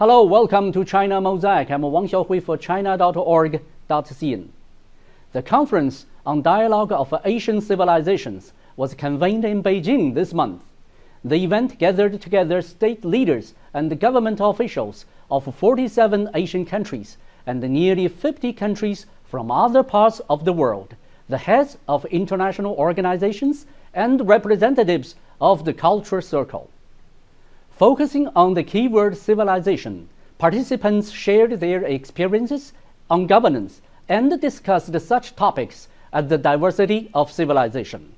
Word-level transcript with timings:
Hello, 0.00 0.24
welcome 0.24 0.72
to 0.72 0.82
China 0.82 1.20
Mosaic. 1.20 1.70
I'm 1.70 1.82
Wang 1.82 2.08
Xiaohui 2.08 2.42
for 2.42 2.56
China.org.cn. 2.56 4.48
The 5.32 5.42
Conference 5.42 6.06
on 6.24 6.40
Dialogue 6.40 6.90
of 6.92 7.14
Asian 7.24 7.60
Civilizations 7.60 8.54
was 8.76 8.94
convened 8.94 9.44
in 9.44 9.62
Beijing 9.62 10.14
this 10.14 10.32
month. 10.32 10.62
The 11.22 11.44
event 11.44 11.78
gathered 11.78 12.22
together 12.22 12.62
state 12.62 13.04
leaders 13.04 13.52
and 13.74 14.00
government 14.00 14.40
officials 14.40 15.04
of 15.30 15.54
47 15.54 16.30
Asian 16.34 16.64
countries 16.64 17.18
and 17.46 17.60
nearly 17.60 18.08
50 18.08 18.54
countries 18.54 19.04
from 19.24 19.50
other 19.50 19.82
parts 19.82 20.20
of 20.30 20.46
the 20.46 20.54
world, 20.54 20.94
the 21.30 21.38
heads 21.38 21.78
of 21.88 22.04
international 22.06 22.74
organizations, 22.74 23.66
and 23.94 24.28
representatives 24.28 25.14
of 25.40 25.64
the 25.64 25.72
culture 25.72 26.20
circle. 26.20 26.68
Focusing 27.70 28.28
on 28.36 28.54
the 28.54 28.62
keyword 28.62 29.16
civilization, 29.16 30.08
participants 30.38 31.10
shared 31.10 31.60
their 31.60 31.84
experiences 31.84 32.72
on 33.08 33.26
governance 33.26 33.80
and 34.08 34.40
discussed 34.40 34.98
such 35.00 35.34
topics 35.36 35.88
as 36.12 36.28
the 36.28 36.38
diversity 36.38 37.10
of 37.14 37.32
civilization. 37.32 38.12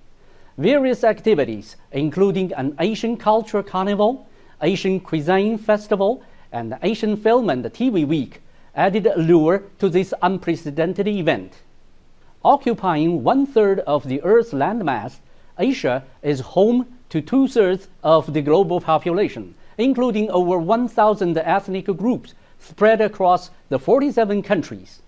Various 0.58 1.04
activities, 1.04 1.76
including 1.92 2.52
an 2.54 2.74
Asian 2.78 3.16
culture 3.16 3.62
carnival, 3.62 4.26
Asian 4.60 5.00
cuisine 5.00 5.58
festival, 5.58 6.22
and 6.50 6.76
Asian 6.82 7.16
film 7.16 7.48
and 7.50 7.64
TV 7.64 8.06
week, 8.06 8.42
added 8.74 9.06
allure 9.06 9.64
to 9.78 9.88
this 9.88 10.12
unprecedented 10.22 11.08
event. 11.08 11.54
Occupying 12.44 13.22
one 13.22 13.46
third 13.46 13.78
of 13.80 14.08
the 14.08 14.20
Earth's 14.22 14.52
landmass, 14.52 15.20
Asia 15.58 16.02
is 16.22 16.40
home 16.40 16.98
to 17.08 17.20
two 17.20 17.46
thirds 17.46 17.86
of 18.02 18.32
the 18.32 18.42
global 18.42 18.80
population, 18.80 19.54
including 19.78 20.28
over 20.30 20.58
1,000 20.58 21.38
ethnic 21.38 21.86
groups 21.96 22.34
spread 22.58 23.00
across 23.00 23.50
the 23.68 23.78
47 23.78 24.42
countries. 24.42 25.02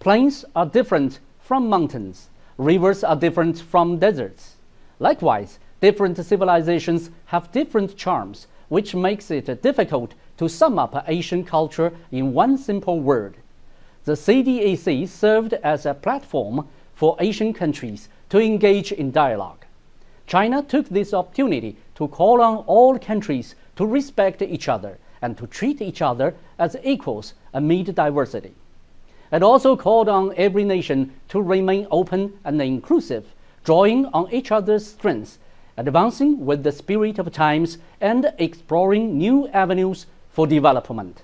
Plains 0.00 0.44
are 0.56 0.64
different 0.64 1.20
from 1.38 1.68
mountains, 1.68 2.30
rivers 2.56 3.04
are 3.04 3.16
different 3.16 3.60
from 3.60 3.98
deserts. 3.98 4.54
Likewise, 4.98 5.58
different 5.82 6.16
civilizations 6.16 7.10
have 7.26 7.52
different 7.52 7.94
charms, 7.94 8.46
which 8.68 8.94
makes 8.94 9.30
it 9.30 9.60
difficult 9.60 10.14
to 10.38 10.48
sum 10.48 10.78
up 10.78 11.04
Asian 11.08 11.44
culture 11.44 11.92
in 12.10 12.32
one 12.32 12.56
simple 12.56 13.00
word. 13.00 13.36
The 14.04 14.12
CDAC 14.12 15.08
served 15.08 15.54
as 15.54 15.86
a 15.86 15.94
platform 15.94 16.68
for 16.94 17.16
Asian 17.20 17.54
countries 17.54 18.10
to 18.28 18.38
engage 18.38 18.92
in 18.92 19.10
dialogue. 19.10 19.64
China 20.26 20.62
took 20.62 20.88
this 20.90 21.14
opportunity 21.14 21.76
to 21.94 22.08
call 22.08 22.42
on 22.42 22.58
all 22.66 22.98
countries 22.98 23.54
to 23.76 23.86
respect 23.86 24.42
each 24.42 24.68
other 24.68 24.98
and 25.22 25.38
to 25.38 25.46
treat 25.46 25.80
each 25.80 26.02
other 26.02 26.34
as 26.58 26.76
equals 26.84 27.32
amid 27.54 27.94
diversity. 27.94 28.54
It 29.32 29.42
also 29.42 29.74
called 29.74 30.10
on 30.10 30.34
every 30.36 30.64
nation 30.64 31.14
to 31.28 31.40
remain 31.40 31.86
open 31.90 32.38
and 32.44 32.60
inclusive, 32.60 33.32
drawing 33.64 34.04
on 34.06 34.30
each 34.30 34.52
other's 34.52 34.86
strengths, 34.86 35.38
advancing 35.78 36.44
with 36.44 36.62
the 36.62 36.72
spirit 36.72 37.18
of 37.18 37.32
times, 37.32 37.78
and 38.02 38.32
exploring 38.38 39.16
new 39.16 39.48
avenues 39.48 40.04
for 40.30 40.46
development. 40.46 41.22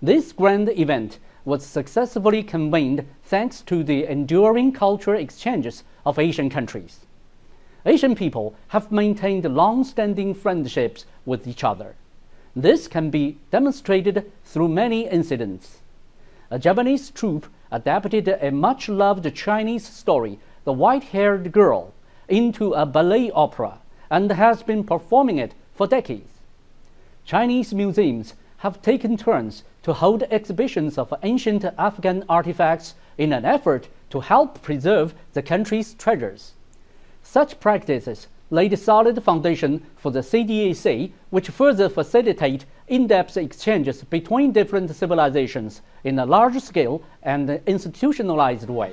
This 0.00 0.32
grand 0.32 0.70
event 0.70 1.18
was 1.44 1.64
successfully 1.64 2.42
convened 2.42 3.06
thanks 3.24 3.60
to 3.62 3.84
the 3.84 4.04
enduring 4.04 4.72
cultural 4.72 5.18
exchanges 5.18 5.84
of 6.06 6.18
Asian 6.18 6.48
countries. 6.48 7.00
Asian 7.86 8.14
people 8.14 8.54
have 8.68 8.90
maintained 8.90 9.44
long 9.44 9.84
standing 9.84 10.34
friendships 10.34 11.04
with 11.26 11.46
each 11.46 11.62
other. 11.62 11.94
This 12.56 12.88
can 12.88 13.10
be 13.10 13.36
demonstrated 13.50 14.30
through 14.44 14.68
many 14.68 15.08
incidents. 15.08 15.80
A 16.50 16.58
Japanese 16.58 17.10
troupe 17.10 17.46
adapted 17.70 18.28
a 18.28 18.50
much 18.50 18.88
loved 18.88 19.34
Chinese 19.34 19.86
story, 19.86 20.38
The 20.64 20.72
White 20.72 21.04
Haired 21.04 21.52
Girl, 21.52 21.92
into 22.28 22.72
a 22.72 22.86
ballet 22.86 23.30
opera 23.32 23.80
and 24.10 24.30
has 24.30 24.62
been 24.62 24.84
performing 24.84 25.38
it 25.38 25.54
for 25.74 25.86
decades. 25.86 26.30
Chinese 27.24 27.74
museums 27.74 28.34
have 28.64 28.80
taken 28.80 29.14
turns 29.14 29.62
to 29.82 29.92
hold 29.92 30.22
exhibitions 30.30 30.96
of 30.96 31.12
ancient 31.22 31.66
Afghan 31.76 32.24
artifacts 32.30 32.94
in 33.18 33.30
an 33.30 33.44
effort 33.44 33.88
to 34.08 34.20
help 34.20 34.62
preserve 34.62 35.14
the 35.34 35.42
country's 35.42 35.92
treasures. 35.92 36.54
Such 37.22 37.60
practices 37.60 38.26
laid 38.48 38.72
a 38.72 38.78
solid 38.78 39.22
foundation 39.22 39.84
for 39.96 40.10
the 40.10 40.20
CDAC, 40.20 41.12
which 41.28 41.50
further 41.50 41.90
facilitate 41.90 42.64
in-depth 42.88 43.36
exchanges 43.36 44.02
between 44.04 44.50
different 44.50 44.90
civilizations 44.94 45.82
in 46.04 46.18
a 46.18 46.24
large 46.24 46.58
scale 46.62 47.02
and 47.22 47.60
institutionalized 47.66 48.70
way. 48.70 48.92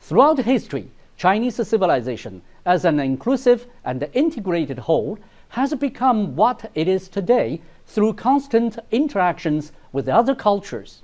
Throughout 0.00 0.38
history, 0.38 0.90
Chinese 1.22 1.64
civilization, 1.68 2.42
as 2.66 2.84
an 2.84 2.98
inclusive 2.98 3.68
and 3.84 4.08
integrated 4.12 4.76
whole, 4.76 5.16
has 5.50 5.72
become 5.74 6.34
what 6.34 6.68
it 6.74 6.88
is 6.88 7.08
today 7.08 7.60
through 7.86 8.12
constant 8.12 8.76
interactions 8.90 9.70
with 9.92 10.08
other 10.08 10.34
cultures. 10.34 11.02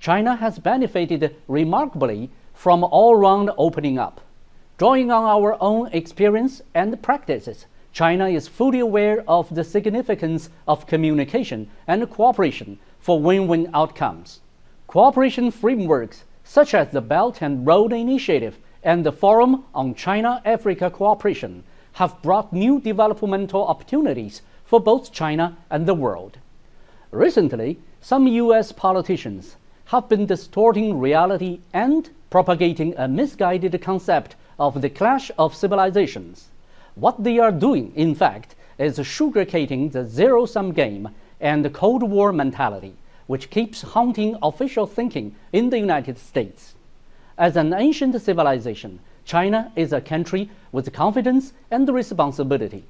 China 0.00 0.34
has 0.36 0.58
benefited 0.58 1.36
remarkably 1.48 2.30
from 2.54 2.82
all 2.82 3.14
round 3.14 3.50
opening 3.58 3.98
up. 3.98 4.22
Drawing 4.78 5.10
on 5.10 5.24
our 5.24 5.54
own 5.60 5.90
experience 5.92 6.62
and 6.74 7.02
practices, 7.02 7.66
China 7.92 8.26
is 8.26 8.48
fully 8.48 8.78
aware 8.78 9.22
of 9.28 9.54
the 9.54 9.64
significance 9.64 10.48
of 10.66 10.86
communication 10.86 11.68
and 11.86 12.08
cooperation 12.08 12.78
for 13.00 13.20
win 13.20 13.46
win 13.46 13.68
outcomes. 13.74 14.40
Cooperation 14.86 15.50
frameworks 15.50 16.24
such 16.42 16.72
as 16.72 16.88
the 16.88 17.02
Belt 17.02 17.42
and 17.42 17.66
Road 17.66 17.92
Initiative 17.92 18.56
and 18.88 19.04
the 19.04 19.12
Forum 19.12 19.64
on 19.74 19.94
China 19.94 20.40
Africa 20.46 20.88
Cooperation 20.88 21.62
have 21.92 22.22
brought 22.22 22.54
new 22.54 22.80
developmental 22.80 23.66
opportunities 23.66 24.40
for 24.64 24.80
both 24.80 25.12
China 25.12 25.58
and 25.68 25.84
the 25.84 25.92
world. 25.92 26.38
Recently, 27.10 27.78
some 28.00 28.26
US 28.26 28.72
politicians 28.72 29.56
have 29.92 30.08
been 30.08 30.24
distorting 30.24 30.98
reality 30.98 31.60
and 31.74 32.08
propagating 32.30 32.94
a 32.96 33.06
misguided 33.06 33.78
concept 33.82 34.36
of 34.58 34.80
the 34.80 34.88
clash 34.88 35.30
of 35.36 35.54
civilizations. 35.54 36.48
What 36.94 37.22
they 37.22 37.38
are 37.38 37.52
doing, 37.52 37.92
in 37.94 38.14
fact, 38.14 38.54
is 38.78 38.98
sugarcoating 39.00 39.92
the 39.92 40.06
zero 40.06 40.46
sum 40.46 40.72
game 40.72 41.10
and 41.42 41.62
the 41.62 41.76
Cold 41.82 42.02
War 42.02 42.32
mentality, 42.32 42.94
which 43.26 43.50
keeps 43.50 43.82
haunting 43.82 44.38
official 44.42 44.86
thinking 44.86 45.34
in 45.52 45.68
the 45.68 45.78
United 45.78 46.16
States. 46.16 46.74
As 47.38 47.56
an 47.56 47.72
ancient 47.72 48.20
civilization, 48.20 48.98
China 49.24 49.70
is 49.76 49.92
a 49.92 50.00
country 50.00 50.50
with 50.72 50.92
confidence 50.92 51.52
and 51.70 51.88
responsibility. 51.88 52.82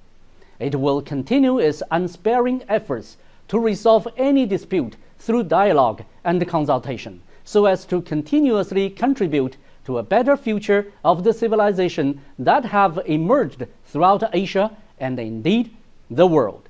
It 0.58 0.74
will 0.74 1.02
continue 1.02 1.58
its 1.58 1.82
unsparing 1.90 2.62
efforts 2.66 3.18
to 3.48 3.58
resolve 3.58 4.08
any 4.16 4.46
dispute 4.46 4.96
through 5.18 5.42
dialogue 5.44 6.02
and 6.24 6.48
consultation 6.48 7.20
so 7.44 7.66
as 7.66 7.84
to 7.86 8.00
continuously 8.00 8.88
contribute 8.88 9.58
to 9.84 9.98
a 9.98 10.02
better 10.02 10.36
future 10.36 10.92
of 11.04 11.24
the 11.24 11.32
civilization 11.34 12.20
that 12.38 12.64
have 12.64 13.00
emerged 13.04 13.66
throughout 13.84 14.34
Asia 14.34 14.70
and 14.98 15.18
indeed 15.18 15.70
the 16.10 16.26
world. 16.26 16.68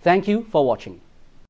Thank 0.00 0.28
you 0.28 0.46
for 0.50 0.64
watching. 0.64 1.00